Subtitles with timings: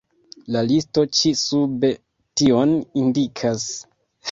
[0.53, 1.93] La listo ĉi sube
[2.43, 3.71] tion indikas.